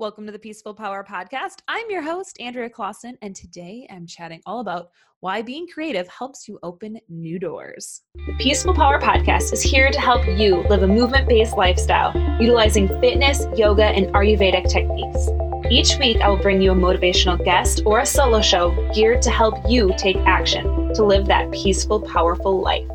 [0.00, 1.56] Welcome to the Peaceful Power Podcast.
[1.68, 4.88] I'm your host, Andrea Claassen, and today I'm chatting all about
[5.20, 8.00] why being creative helps you open new doors.
[8.14, 12.88] The Peaceful Power Podcast is here to help you live a movement based lifestyle utilizing
[13.02, 15.28] fitness, yoga, and Ayurvedic techniques.
[15.70, 19.30] Each week, I will bring you a motivational guest or a solo show geared to
[19.30, 22.88] help you take action to live that peaceful, powerful life.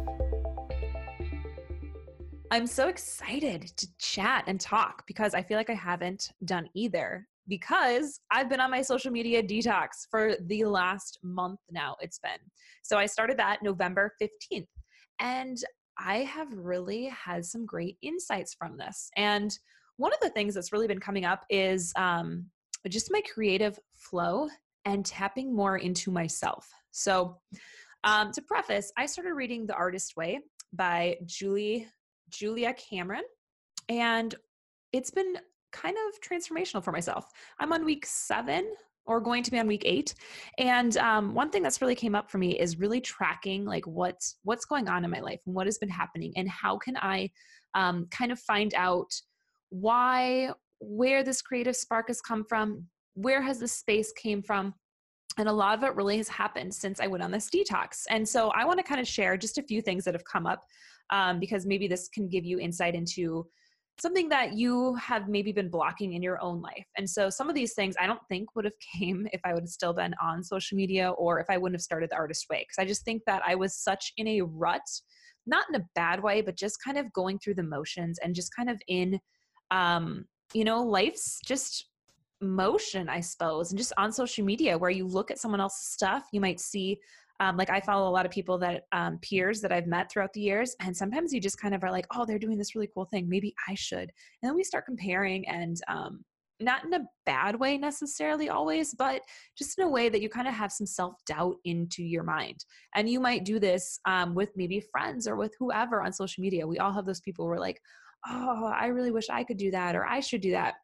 [2.56, 7.28] I'm so excited to chat and talk because I feel like I haven't done either
[7.50, 11.98] because I've been on my social media detox for the last month now.
[12.00, 12.40] It's been.
[12.82, 14.70] So I started that November 15th.
[15.20, 15.58] And
[16.00, 19.10] I have really had some great insights from this.
[19.18, 19.52] And
[19.98, 22.46] one of the things that's really been coming up is um,
[22.88, 24.48] just my creative flow
[24.86, 26.70] and tapping more into myself.
[26.92, 27.38] So,
[28.06, 30.40] um, to preface, I started reading The Artist Way
[30.72, 31.88] by Julie
[32.38, 33.24] Julia Cameron,
[33.90, 34.34] and
[34.94, 35.36] it's been
[35.72, 37.30] kind of transformational for myself.
[37.60, 38.66] I'm on week seven
[39.06, 40.16] or going to be on week eight
[40.58, 44.38] and um, one thing that's really came up for me is really tracking like what's
[44.44, 47.30] what's going on in my life and what has been happening and how can i
[47.76, 49.12] um, kind of find out
[49.70, 54.74] why where this creative spark has come from where has this space came from
[55.38, 58.28] and a lot of it really has happened since i went on this detox and
[58.28, 60.64] so i want to kind of share just a few things that have come up
[61.12, 63.46] um, because maybe this can give you insight into
[63.98, 66.86] something that you have maybe been blocking in your own life.
[66.98, 69.64] And so some of these things I don't think would have came if I would
[69.64, 72.66] have still been on social media or if I wouldn't have started the artist way
[72.68, 74.82] because I just think that I was such in a rut,
[75.46, 78.54] not in a bad way, but just kind of going through the motions and just
[78.56, 79.20] kind of in
[79.72, 81.88] um you know, life's just
[82.42, 86.24] motion, I suppose, and just on social media where you look at someone else's stuff,
[86.32, 87.00] you might see
[87.40, 90.32] um, like I follow a lot of people that um, peers that I've met throughout
[90.34, 92.90] the years, and sometimes you just kind of are like, oh, they're doing this really
[92.94, 93.28] cool thing.
[93.28, 94.10] Maybe I should.
[94.10, 94.10] And
[94.50, 96.24] then we start comparing, and um,
[96.62, 99.22] not in a bad way necessarily always, but
[99.58, 102.64] just in a way that you kind of have some self doubt into your mind.
[102.96, 106.66] And you might do this um, with maybe friends or with whoever on social media.
[106.66, 107.82] We all have those people who are like,
[108.28, 110.76] oh, I really wish I could do that, or I should do that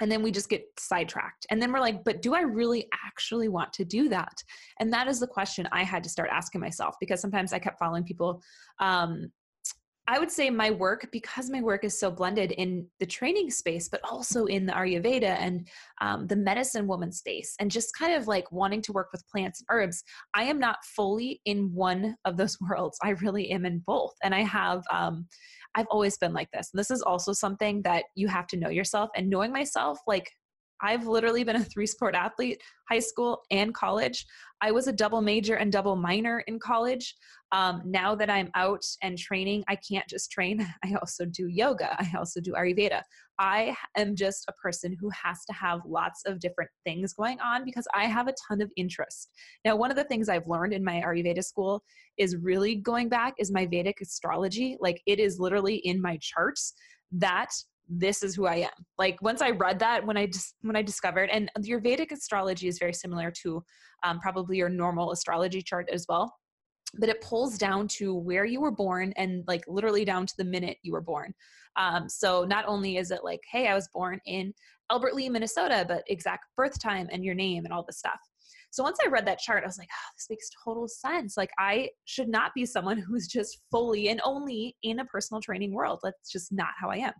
[0.00, 3.48] and then we just get sidetracked and then we're like but do i really actually
[3.48, 4.42] want to do that
[4.80, 7.78] and that is the question i had to start asking myself because sometimes i kept
[7.78, 8.40] following people
[8.80, 9.30] um,
[10.08, 13.88] I would say my work, because my work is so blended in the training space,
[13.88, 15.66] but also in the Ayurveda and
[16.00, 19.60] um, the medicine woman space, and just kind of like wanting to work with plants
[19.60, 22.98] and herbs, I am not fully in one of those worlds.
[23.02, 24.14] I really am in both.
[24.22, 25.26] And I have, um,
[25.76, 26.70] I've always been like this.
[26.72, 29.10] And this is also something that you have to know yourself.
[29.14, 30.32] And knowing myself, like
[30.82, 32.60] I've literally been a three sport athlete,
[32.90, 34.26] high school and college.
[34.60, 37.14] I was a double major and double minor in college.
[37.52, 40.66] Um, now that I'm out and training, I can't just train.
[40.84, 41.94] I also do yoga.
[41.98, 43.02] I also do Ayurveda.
[43.38, 47.64] I am just a person who has to have lots of different things going on
[47.64, 49.30] because I have a ton of interest.
[49.64, 51.82] Now, one of the things I've learned in my Ayurveda school
[52.16, 54.76] is really going back is my Vedic astrology.
[54.80, 56.74] Like it is literally in my charts
[57.12, 57.50] that
[57.88, 58.86] this is who I am.
[58.98, 62.68] Like once I read that, when I just when I discovered, and your Vedic astrology
[62.68, 63.62] is very similar to
[64.04, 66.34] um, probably your normal astrology chart as well,
[66.98, 70.44] but it pulls down to where you were born and like literally down to the
[70.44, 71.32] minute you were born.
[71.76, 74.54] Um, so not only is it like, hey, I was born in
[74.90, 78.18] Albert Lea, Minnesota, but exact birth time and your name and all this stuff.
[78.70, 81.36] So once I read that chart, I was like, oh, this makes total sense.
[81.36, 85.72] Like, I should not be someone who's just fully and only in a personal training
[85.72, 86.00] world.
[86.02, 87.12] That's just not how I am.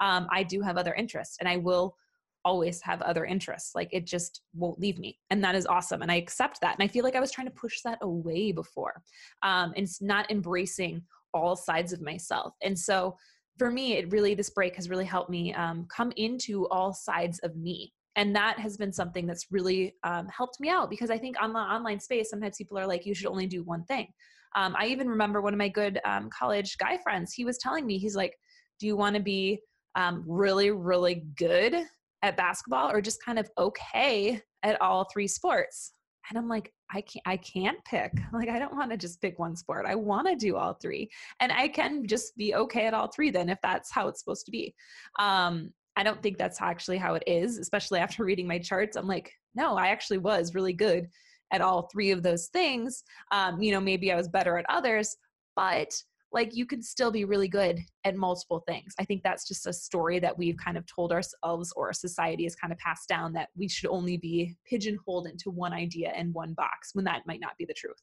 [0.00, 1.96] Um, I do have other interests, and I will
[2.44, 3.72] always have other interests.
[3.74, 5.18] Like, it just won't leave me.
[5.30, 6.02] And that is awesome.
[6.02, 6.74] And I accept that.
[6.78, 9.02] And I feel like I was trying to push that away before
[9.42, 11.02] um, and it's not embracing
[11.34, 12.54] all sides of myself.
[12.62, 13.16] And so,
[13.58, 17.40] for me, it really, this break has really helped me um, come into all sides
[17.40, 21.16] of me and that has been something that's really um, helped me out because i
[21.16, 24.06] think on the online space sometimes people are like you should only do one thing.
[24.54, 27.86] Um, i even remember one of my good um, college guy friends he was telling
[27.86, 28.36] me he's like
[28.78, 29.60] do you want to be
[29.96, 31.74] um, really really good
[32.22, 35.94] at basketball or just kind of okay at all three sports?
[36.28, 38.12] And i'm like i can't i can't pick.
[38.32, 39.86] Like i don't want to just pick one sport.
[39.86, 41.08] I want to do all three.
[41.40, 44.44] And i can just be okay at all three then if that's how it's supposed
[44.44, 44.74] to be.
[45.18, 48.96] Um, I don't think that's actually how it is, especially after reading my charts.
[48.96, 51.06] I'm like, no, I actually was really good
[51.52, 53.04] at all three of those things.
[53.32, 55.14] Um, you know, maybe I was better at others,
[55.56, 55.92] but
[56.32, 58.94] like you can still be really good at multiple things.
[58.98, 62.56] I think that's just a story that we've kind of told ourselves or society has
[62.56, 66.54] kind of passed down that we should only be pigeonholed into one idea and one
[66.54, 68.00] box when that might not be the truth.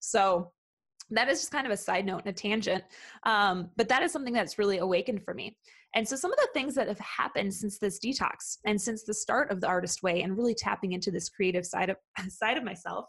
[0.00, 0.50] So
[1.10, 2.82] that is just kind of a side note and a tangent.
[3.24, 5.56] Um, but that is something that's really awakened for me.
[5.94, 9.14] And so, some of the things that have happened since this detox and since the
[9.14, 11.96] start of the artist way and really tapping into this creative side of,
[12.28, 13.06] side of myself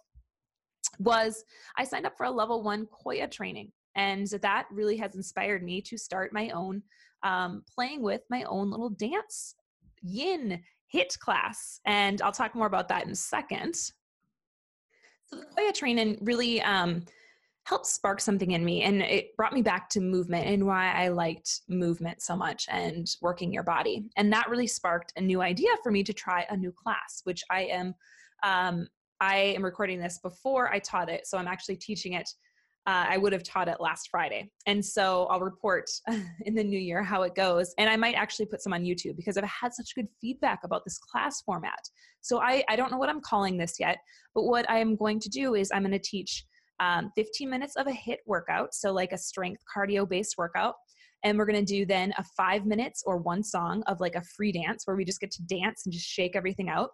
[0.99, 1.43] was
[1.77, 3.71] I signed up for a level one Qoya training.
[3.95, 6.83] And that really has inspired me to start my own
[7.23, 9.55] um, playing with my own little dance
[10.01, 10.61] yin
[10.93, 11.79] HIIT class.
[11.85, 13.75] And I'll talk more about that in a second.
[13.75, 17.03] So the Qoya training really um,
[17.65, 21.07] helped spark something in me and it brought me back to movement and why I
[21.07, 24.05] liked movement so much and working your body.
[24.17, 27.43] And that really sparked a new idea for me to try a new class, which
[27.49, 27.95] I am
[28.43, 28.87] um,
[29.19, 31.25] I am recording this before I taught it.
[31.25, 32.29] So I'm actually teaching it
[32.87, 34.51] uh, I would have taught it last Friday.
[34.67, 35.89] And so I'll report
[36.45, 37.73] in the new year how it goes.
[37.79, 40.83] And I might actually put some on YouTube because I've had such good feedback about
[40.85, 41.79] this class format.
[42.21, 43.97] So I, I don't know what I'm calling this yet,
[44.35, 46.45] but what I am going to do is I'm going to teach
[46.79, 48.73] um, 15 minutes of a HIIT workout.
[48.73, 50.75] So, like a strength cardio based workout.
[51.23, 54.51] And we're to do then a five minutes or one song of like a free
[54.51, 56.91] dance where we just get to dance and just shake everything out.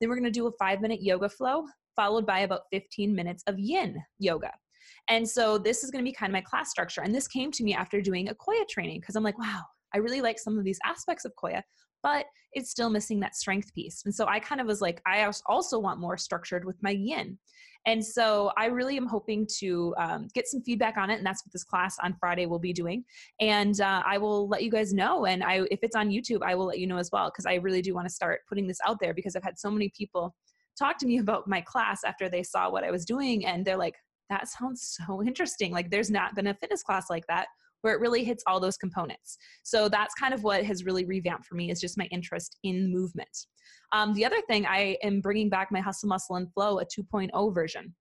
[0.00, 1.64] Then we're to do a five minute yoga flow,
[1.94, 4.52] followed by about 15 minutes of yin yoga.
[5.08, 7.02] And so this is going to be kind of my class structure.
[7.02, 9.62] And this came to me after doing a Qoya training because I'm like, wow,
[9.94, 11.62] I really like some of these aspects of Qoya,
[12.02, 14.02] but it's still missing that strength piece.
[14.04, 17.38] And so I kind of was like, I also want more structured with my yin.
[17.86, 21.44] And so I really am hoping to um, get some feedback on it, and that's
[21.44, 23.04] what this class on Friday will be doing.
[23.40, 25.26] And uh, I will let you guys know.
[25.26, 27.54] And I, if it's on YouTube, I will let you know as well because I
[27.54, 30.34] really do want to start putting this out there because I've had so many people
[30.78, 33.76] talk to me about my class after they saw what I was doing, and they're
[33.76, 33.96] like,
[34.30, 35.70] that sounds so interesting.
[35.70, 37.48] Like there's not been a fitness class like that
[37.84, 39.36] where it really hits all those components.
[39.62, 42.90] So that's kind of what has really revamped for me is just my interest in
[42.90, 43.46] movement.
[43.92, 47.54] Um, the other thing, I am bringing back my Hustle, Muscle, and Flow, a 2.0
[47.54, 47.94] version.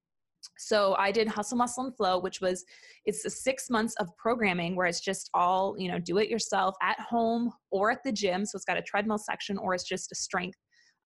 [0.58, 2.64] So I did Hustle, Muscle, and Flow, which was
[3.06, 6.76] it's a six months of programming where it's just all you know, do it yourself
[6.82, 8.46] at home or at the gym.
[8.46, 10.58] So it's got a treadmill section or it's just a strength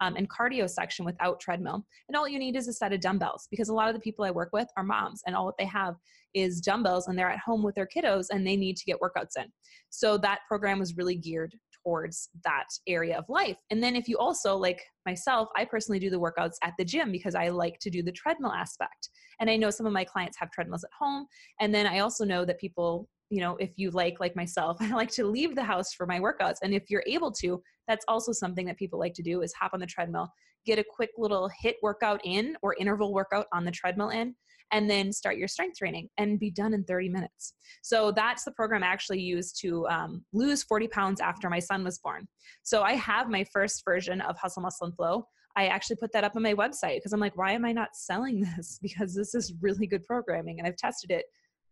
[0.01, 1.85] um, and cardio section without treadmill.
[2.07, 4.25] And all you need is a set of dumbbells because a lot of the people
[4.25, 5.95] I work with are moms and all what they have
[6.33, 9.37] is dumbbells and they're at home with their kiddos and they need to get workouts
[9.37, 9.45] in.
[9.89, 13.57] So that program was really geared towards that area of life.
[13.71, 17.11] And then if you also like myself, I personally do the workouts at the gym
[17.11, 19.09] because I like to do the treadmill aspect.
[19.39, 21.27] And I know some of my clients have treadmills at home.
[21.61, 24.89] And then I also know that people you know if you like like myself i
[24.89, 28.31] like to leave the house for my workouts and if you're able to that's also
[28.31, 30.29] something that people like to do is hop on the treadmill
[30.67, 34.35] get a quick little HIIT workout in or interval workout on the treadmill in
[34.71, 37.53] and then start your strength training and be done in 30 minutes.
[37.81, 41.85] So that's the program i actually used to um, lose 40 pounds after my son
[41.85, 42.27] was born.
[42.63, 45.27] So i have my first version of hustle muscle and flow.
[45.55, 47.95] I actually put that up on my website because I'm like, why am I not
[47.95, 48.77] selling this?
[48.81, 51.25] Because this is really good programming and I've tested it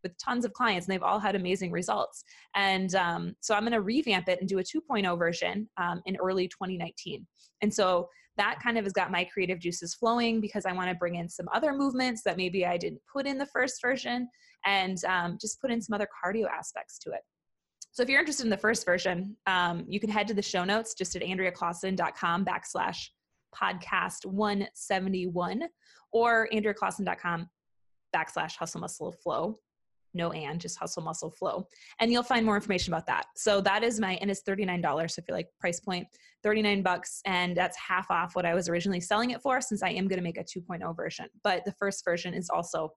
[0.06, 2.24] with tons of clients and they've all had amazing results.
[2.56, 6.16] And um, so I'm going to revamp it and do a 2.0 version um, in
[6.18, 7.26] early 2019.
[7.62, 8.08] And so
[8.38, 11.28] that kind of has got my creative juices flowing because I want to bring in
[11.28, 14.30] some other movements that maybe I didn't put in the first version
[14.66, 17.22] and um, just put in some other cardio aspects to it.
[17.92, 20.66] So if you're interested in the first version, um, you can head to the show
[20.66, 23.08] notes just at andreaclaassen.com backslash
[23.56, 25.64] podcast 171
[26.12, 27.50] or andreaclaassen.com
[28.14, 29.60] backslash hustle muscle flow
[30.16, 31.68] no and just hustle muscle flow.
[32.00, 33.28] And you'll find more information about that.
[33.36, 36.08] So that is my and it's $39 so if you like price point
[36.44, 39.90] 39 bucks and that's half off what i was originally selling it for since i
[39.90, 41.28] am going to make a 2.0 version.
[41.44, 42.90] But the first version is also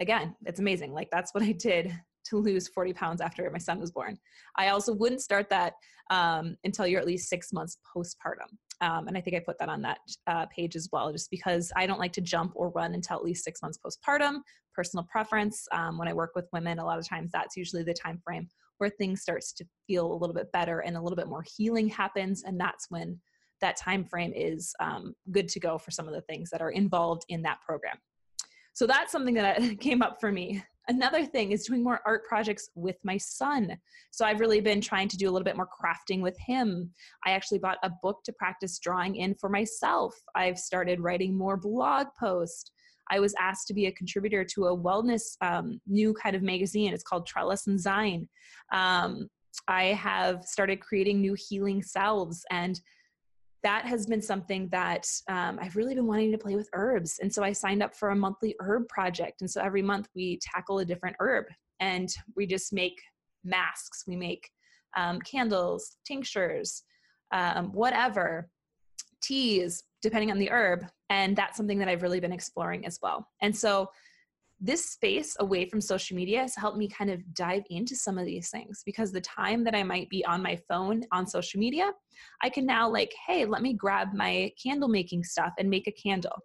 [0.00, 0.92] again it's amazing.
[0.92, 1.92] Like that's what i did
[2.26, 4.18] to lose 40 pounds after my son was born.
[4.56, 5.72] I also wouldn't start that
[6.10, 9.68] um, until you're at least six months postpartum um, and I think I put that
[9.68, 12.94] on that uh, page as well, just because I don't like to jump or run
[12.94, 14.40] until at least six months postpartum.
[14.74, 15.66] Personal preference.
[15.72, 18.48] Um, when I work with women, a lot of times that's usually the time frame
[18.78, 21.88] where things starts to feel a little bit better and a little bit more healing
[21.88, 23.20] happens, and that's when
[23.60, 26.70] that time frame is um, good to go for some of the things that are
[26.70, 27.98] involved in that program.
[28.80, 32.70] So that's something that came up for me Another thing is doing more art projects
[32.74, 33.78] with my son.
[34.10, 36.90] So I've really been trying to do a little bit more crafting with him.
[37.24, 40.16] I actually bought a book to practice drawing in for myself.
[40.34, 42.72] I've started writing more blog posts.
[43.08, 46.92] I was asked to be a contributor to a wellness um, new kind of magazine.
[46.92, 48.26] It's called Trellis and Zine.
[48.72, 49.28] Um,
[49.68, 52.80] I have started creating new healing selves and
[53.62, 57.18] that has been something that um, I've really been wanting to play with herbs.
[57.20, 59.42] And so I signed up for a monthly herb project.
[59.42, 61.46] And so every month we tackle a different herb
[61.78, 63.00] and we just make
[63.44, 64.48] masks, we make
[64.96, 66.82] um, candles, tinctures,
[67.32, 68.48] um, whatever,
[69.22, 70.86] teas, depending on the herb.
[71.10, 73.26] And that's something that I've really been exploring as well.
[73.42, 73.90] And so
[74.60, 78.26] this space away from social media has helped me kind of dive into some of
[78.26, 81.90] these things because the time that I might be on my phone on social media,
[82.42, 85.92] I can now, like, hey, let me grab my candle making stuff and make a
[85.92, 86.36] candle.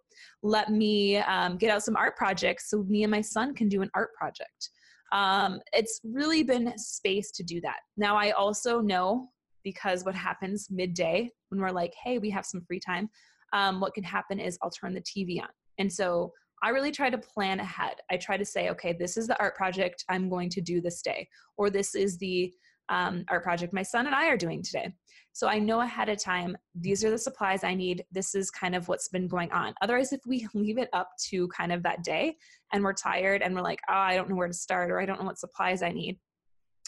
[0.42, 3.82] Let me um, get out some art projects so me and my son can do
[3.82, 4.70] an art project.
[5.12, 7.80] Um, it's really been space to do that.
[7.98, 9.28] Now, I also know
[9.62, 13.10] because what happens midday when we're like, hey, we have some free time,
[13.52, 15.48] um, what can happen is I'll turn the TV on.
[15.78, 16.32] And so
[16.62, 17.96] I really try to plan ahead.
[18.10, 21.02] I try to say, okay, this is the art project I'm going to do this
[21.02, 22.52] day, or this is the
[22.88, 24.92] um, art project my son and I are doing today.
[25.32, 28.04] So I know ahead of time, these are the supplies I need.
[28.10, 29.74] This is kind of what's been going on.
[29.82, 32.36] Otherwise, if we leave it up to kind of that day
[32.72, 35.04] and we're tired and we're like, oh, I don't know where to start or I
[35.04, 36.18] don't know what supplies I need,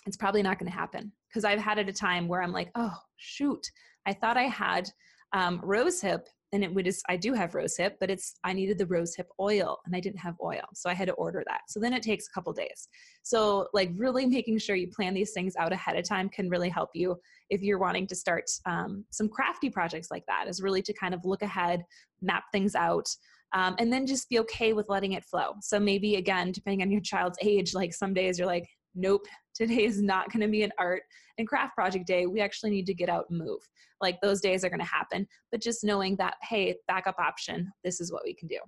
[0.07, 1.13] it's probably not going to happen.
[1.29, 3.67] Because I've had at a time where I'm like, oh, shoot,
[4.07, 4.89] I thought I had
[5.35, 8.53] um, rose hip and it would just i do have rose hip but it's i
[8.53, 11.43] needed the rose hip oil and i didn't have oil so i had to order
[11.47, 11.63] that.
[11.69, 12.89] So then it takes a couple days.
[13.23, 16.69] So like really making sure you plan these things out ahead of time can really
[16.69, 17.17] help you
[17.51, 21.15] if you're wanting to start um, some crafty projects like that is really to kind
[21.15, 21.85] of look ahead
[22.21, 23.09] map things out
[23.55, 25.55] um, and then just be okay with letting it flow.
[25.63, 29.85] So maybe again depending on your child's age like some days you're like nope today
[29.85, 31.03] is not going to be an art
[31.39, 32.27] and craft project day.
[32.27, 33.61] We actually need to get out and move.
[34.01, 38.01] Like those days are going to happen but just knowing that hey backup option this
[38.01, 38.59] is what we can do.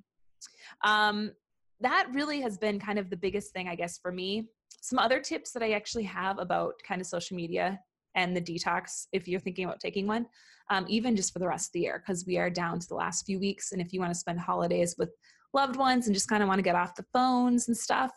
[0.84, 1.32] Um,
[1.80, 4.48] that really has been kind of the biggest thing i guess for me.
[4.82, 7.78] Some other tips that i actually have about kind of social media
[8.16, 10.26] and the detox if you're thinking about taking one
[10.70, 12.94] um, even just for the rest of the year because we are down to the
[12.94, 15.10] last few weeks and if you want to spend holidays with
[15.52, 18.10] loved ones and just kind of want to get off the phones and stuff.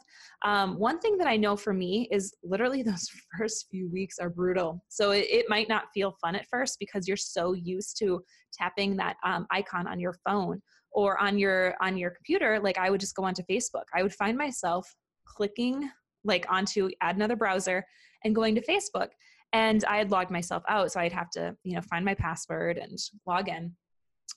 [0.44, 4.30] Um, one thing that I know for me is literally those first few weeks are
[4.30, 4.84] brutal.
[4.90, 8.24] So it, it might not feel fun at first because you're so used to
[8.54, 10.62] tapping that um, icon on your phone
[10.92, 12.60] or on your on your computer.
[12.60, 13.86] Like I would just go onto Facebook.
[13.96, 14.94] I would find myself
[15.25, 15.90] clicking
[16.24, 17.84] like onto add another browser
[18.24, 19.10] and going to Facebook.
[19.52, 22.78] And I had logged myself out, so I'd have to, you know, find my password
[22.78, 22.98] and
[23.28, 23.75] log in.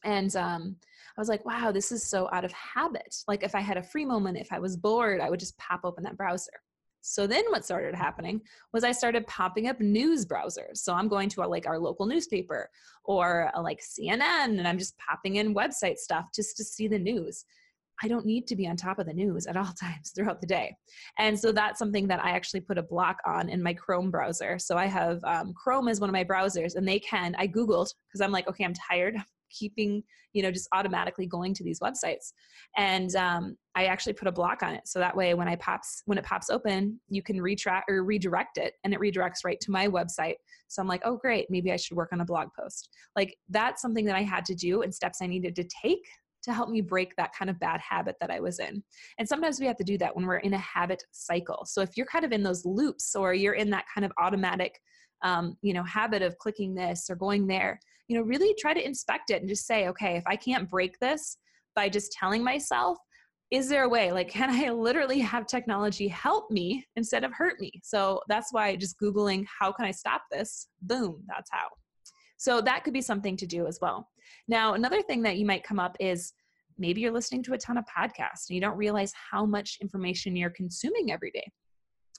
[0.04, 0.76] And um,
[1.16, 3.16] I was like, wow, this is so out of habit.
[3.26, 5.80] Like if I had a free moment, if I was bored, I would just pop
[5.84, 6.52] open that browser.
[7.00, 8.40] So then what started happening
[8.72, 10.78] was I started popping up news browsers.
[10.78, 12.68] So I'm going to a, like our local newspaper
[13.04, 16.98] or a, like CNN and I'm just popping in website stuff just to see the
[16.98, 17.44] news.
[18.02, 20.48] I don't need to be on top of the news at all times throughout the
[20.48, 20.76] day.
[21.18, 24.58] And so that's something that I actually put a block on in my Chrome browser.
[24.58, 27.88] So I have um, Chrome as one of my browsers, and they can, I Googled
[28.08, 29.16] because I'm like, okay, I'm tired
[29.50, 32.32] keeping you know just automatically going to these websites.
[32.76, 34.86] And um, i actually put a block on it.
[34.86, 38.58] So that way when i pops when it pops open you can retract or redirect
[38.58, 40.34] it and it redirects right to my website.
[40.68, 41.46] So i'm like oh great.
[41.50, 42.88] Maybe i should work on a blog post.
[43.14, 46.06] Like that's something that i had to do and steps i needed to take
[46.42, 48.80] to help me break that kind of bad habit that I was in.
[49.18, 51.64] And sometimes we have to do that when we're in a habit cycle.
[51.66, 54.78] So if you're kind of in those loops or you're in that kind of automatic
[55.22, 58.84] um, you know habit of clicking this or going there you know really try to
[58.84, 61.38] inspect it and just say okay if i can't break this
[61.74, 62.98] by just telling myself
[63.50, 64.12] is there a way?
[64.12, 67.70] Like can i literally have technology help me instead of hurt me?
[67.82, 70.68] So that's why just googling how can i stop this?
[70.82, 71.68] Boom that's how.
[72.38, 74.08] So that could be something to do as well.
[74.48, 76.32] Now another thing that you might come up is
[76.78, 80.36] maybe you're listening to a ton of podcasts and you don't realize how much information
[80.36, 81.50] you're consuming every day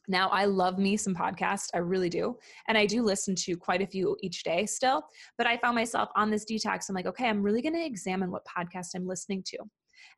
[0.07, 1.67] now, I love me some podcasts.
[1.73, 2.37] I really do.
[2.67, 5.03] And I do listen to quite a few each day still.
[5.37, 6.87] But I found myself on this detox.
[6.87, 9.57] I'm like, okay, I'm really going to examine what podcast I'm listening to.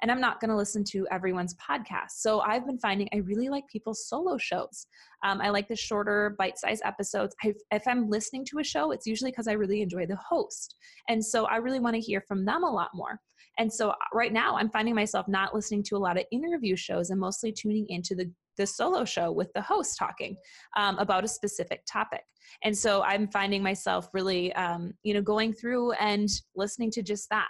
[0.01, 2.11] And I'm not going to listen to everyone's podcast.
[2.17, 4.87] So I've been finding I really like people's solo shows.
[5.23, 7.35] Um, I like the shorter, bite sized episodes.
[7.43, 10.75] I've, if I'm listening to a show, it's usually because I really enjoy the host.
[11.09, 13.19] And so I really want to hear from them a lot more.
[13.57, 17.09] And so right now, I'm finding myself not listening to a lot of interview shows
[17.09, 20.35] and mostly tuning into the the solo show with the host talking
[20.77, 22.21] um, about a specific topic.
[22.63, 27.29] And so I'm finding myself really, um, you know, going through and listening to just
[27.29, 27.47] that.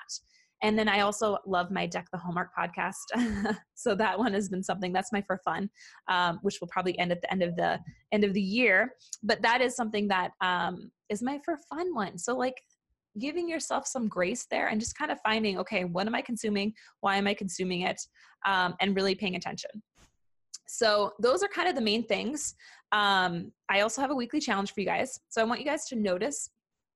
[0.62, 3.56] And then I also love my Deck the Hallmark podcast.
[3.75, 5.70] so that one has been something that's my for fun,
[6.10, 7.80] um, which will probably end at the end of the
[8.12, 8.94] end of the year.
[9.24, 12.18] But that is something that um, is my for fun one.
[12.18, 12.56] So like
[13.18, 16.74] giving yourself some grace there and just kind of finding, okay, what am I consuming?
[17.00, 18.00] Why am I consuming it?
[18.46, 19.72] Um, and really paying attention.
[20.70, 22.56] So those are kind of the main things.
[22.92, 25.20] Um, I also have a weekly challenge for you guys.
[25.30, 26.52] So I want you guys to notice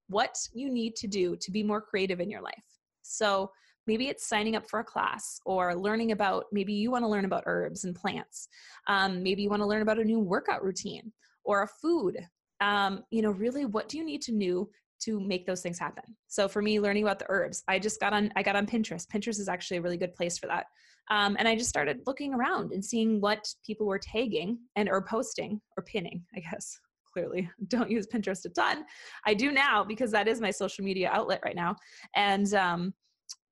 [0.08, 2.64] what you need to do to be more creative in your life.
[3.02, 3.52] So
[3.88, 7.26] maybe it's signing up for a class or learning about maybe you want to learn
[7.26, 8.48] about herbs and plants
[8.88, 11.12] um, maybe you want to learn about a new workout routine
[11.44, 12.18] or a food
[12.62, 14.70] um, you know really what do you need to do
[15.04, 16.04] to make those things happen.
[16.28, 19.08] So for me, learning about the herbs, I just got on I got on Pinterest.
[19.08, 20.68] Pinterest is actually a really good place for that.
[21.10, 25.02] Um, and I just started looking around and seeing what people were tagging and or
[25.02, 26.78] posting or pinning, I guess.
[27.14, 28.86] Clearly, don't use Pinterest a ton.
[29.28, 31.76] I do now because that is my social media outlet right now.
[32.16, 32.92] And um,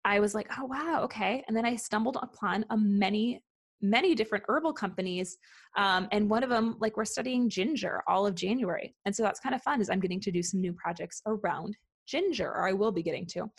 [0.03, 1.43] I was like, oh wow, okay.
[1.47, 3.43] And then I stumbled upon a many
[3.81, 5.37] many different herbal companies
[5.75, 9.39] um, and one of them like we're studying ginger all of january and so that's
[9.39, 11.75] kind of fun is i'm getting to do some new projects around
[12.07, 13.49] ginger or i will be getting to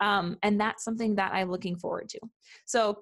[0.00, 2.18] um, and that's something that i'm looking forward to
[2.64, 2.98] so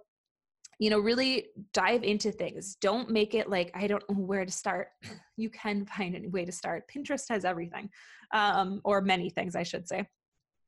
[0.80, 4.50] you know really dive into things don't make it like i don't know where to
[4.50, 4.88] start
[5.36, 7.88] you can find a way to start pinterest has everything
[8.34, 10.04] um, or many things i should say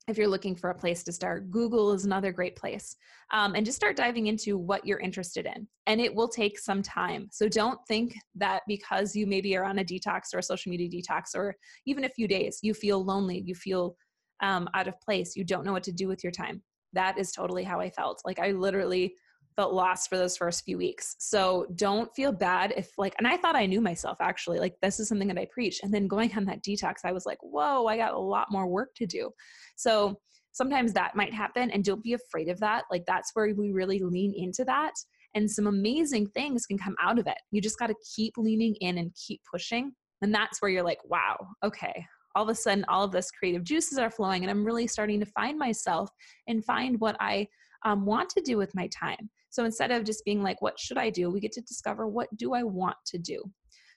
[0.08, 2.96] if you're looking for a place to start, Google is another great place.
[3.32, 5.68] Um, and just start diving into what you're interested in.
[5.86, 7.28] And it will take some time.
[7.30, 10.88] So don't think that because you maybe are on a detox or a social media
[10.88, 11.54] detox or
[11.86, 13.96] even a few days, you feel lonely, you feel
[14.42, 16.62] um, out of place, you don't know what to do with your time.
[16.94, 18.22] That is totally how I felt.
[18.24, 19.14] Like I literally
[19.54, 21.16] felt lost for those first few weeks.
[21.18, 24.58] So don't feel bad if like and I thought I knew myself actually.
[24.58, 25.80] Like this is something that I preach.
[25.82, 28.66] And then going on that detox, I was like, "Whoa, I got a lot more
[28.66, 29.30] work to do."
[29.76, 30.18] So
[30.52, 32.84] sometimes that might happen and don't be afraid of that.
[32.90, 34.92] Like that's where we really lean into that
[35.34, 37.38] and some amazing things can come out of it.
[37.50, 39.92] You just got to keep leaning in and keep pushing.
[40.20, 43.64] And that's where you're like, "Wow, okay, all of a sudden all of this creative
[43.64, 46.08] juices are flowing and i'm really starting to find myself
[46.48, 47.46] and find what i
[47.84, 50.96] um, want to do with my time so instead of just being like, what should
[50.96, 51.30] I do?
[51.30, 53.44] We get to discover what do I want to do.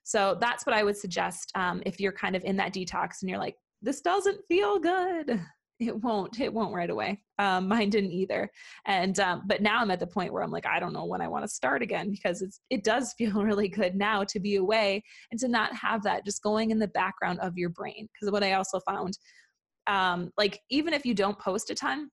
[0.04, 3.30] So that's what I would suggest um, if you're kind of in that detox and
[3.30, 5.42] you're like, this doesn't feel good.
[5.80, 6.40] It won't.
[6.40, 7.22] It won't right away.
[7.40, 8.50] Um, mine didn't either.
[8.86, 11.22] And um, but now I'm at the point where I'm like, I don't know when
[11.22, 14.56] I want to start again because it's it does feel really good now to be
[14.56, 18.08] away and to not have that just going in the background of your brain.
[18.14, 19.18] Because what I also found,
[19.88, 22.10] um, like even if you don't post a ton,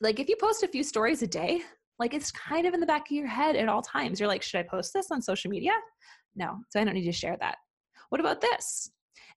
[0.00, 1.62] like if you post a few stories a day,
[1.98, 4.20] like it's kind of in the back of your head at all times.
[4.20, 5.72] You're like, should I post this on social media?
[6.36, 7.56] No, so I don't need to share that.
[8.10, 8.90] What about this?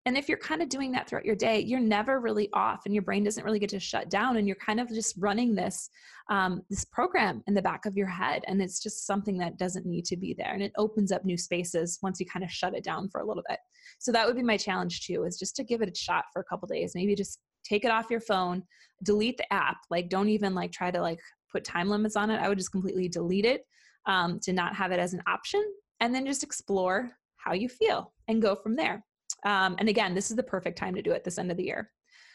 [0.05, 2.93] And if you're kind of doing that throughout your day, you're never really off, and
[2.93, 5.89] your brain doesn't really get to shut down, and you're kind of just running this
[6.29, 9.85] um, this program in the back of your head, and it's just something that doesn't
[9.85, 12.75] need to be there, and it opens up new spaces once you kind of shut
[12.75, 13.59] it down for a little bit.
[13.99, 16.41] So that would be my challenge too, is just to give it a shot for
[16.41, 16.93] a couple days.
[16.95, 18.63] Maybe just take it off your phone,
[19.03, 21.19] delete the app, like don't even like try to like
[21.51, 22.41] put time limits on it.
[22.41, 23.65] I would just completely delete it
[24.05, 25.63] um, to not have it as an option
[25.99, 29.03] and then just explore how you feel and go from there.
[29.45, 31.63] Um, and again, this is the perfect time to do it this end of the
[31.63, 31.91] year.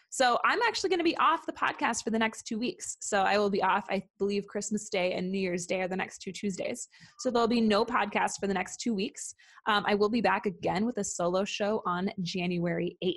[0.09, 2.97] So I'm actually going to be off the podcast for the next two weeks.
[3.01, 5.97] So I will be off, I believe, Christmas Day and New Year's Day are the
[5.97, 6.89] next two Tuesdays.
[7.19, 9.35] So there'll be no podcast for the next two weeks.
[9.67, 13.15] Um, I will be back again with a solo show on January 8th.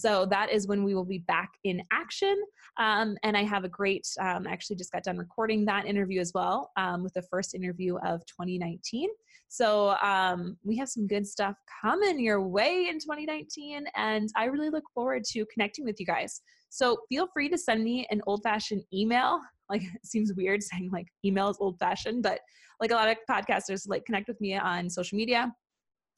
[0.00, 2.34] So that is when we will be back in action.
[2.78, 6.32] Um, and I have a great, um, actually just got done recording that interview as
[6.34, 9.10] well um, with the first interview of 2019.
[9.48, 13.84] So um, we have some good stuff coming your way in 2019.
[13.94, 16.40] And I really look forward to connecting with you guys.
[16.70, 19.40] So feel free to send me an old fashioned email.
[19.68, 22.40] Like it seems weird saying like email is old fashioned, but
[22.80, 25.52] like a lot of podcasters like connect with me on social media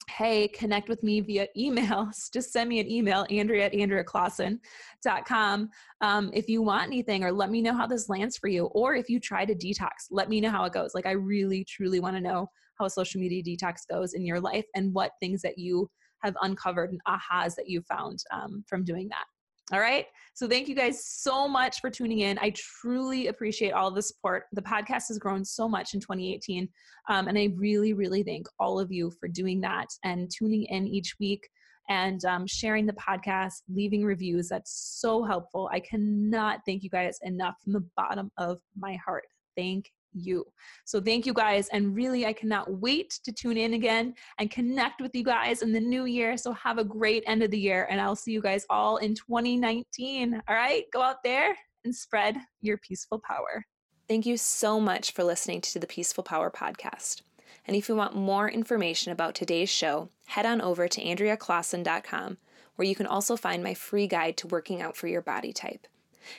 [0.09, 5.69] hey, connect with me via email, just send me an email, Andrea at AndreaClaassen.com.
[6.01, 8.65] Um, if you want anything, or let me know how this lands for you.
[8.67, 10.93] Or if you try to detox, let me know how it goes.
[10.93, 12.47] Like, I really, truly want to know
[12.79, 15.89] how a social media detox goes in your life and what things that you
[16.23, 19.25] have uncovered and ahas that you found um, from doing that.
[19.71, 20.07] All right.
[20.33, 22.37] So thank you guys so much for tuning in.
[22.39, 24.45] I truly appreciate all the support.
[24.51, 26.67] The podcast has grown so much in 2018.
[27.07, 30.87] Um, and I really, really thank all of you for doing that and tuning in
[30.87, 31.47] each week
[31.89, 34.49] and um, sharing the podcast, leaving reviews.
[34.49, 35.69] That's so helpful.
[35.71, 39.25] I cannot thank you guys enough from the bottom of my heart.
[39.55, 40.45] Thank you.
[40.85, 41.67] So thank you guys.
[41.69, 45.71] And really, I cannot wait to tune in again and connect with you guys in
[45.71, 46.37] the new year.
[46.37, 47.87] So have a great end of the year.
[47.89, 50.41] And I'll see you guys all in 2019.
[50.47, 53.65] All right, go out there and spread your peaceful power.
[54.07, 57.21] Thank you so much for listening to the Peaceful Power podcast.
[57.65, 62.37] And if you want more information about today's show, head on over to AndreaClaassen.com,
[62.75, 65.87] where you can also find my free guide to working out for your body type.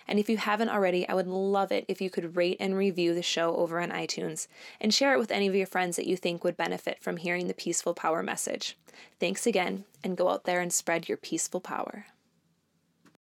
[0.06, 3.14] And if you haven't already, I would love it if you could rate and review
[3.14, 4.46] the show over on iTunes
[4.80, 7.48] and share it with any of your friends that you think would benefit from hearing
[7.48, 8.76] the peaceful power message.
[9.20, 12.06] Thanks again, and go out there and spread your peaceful power.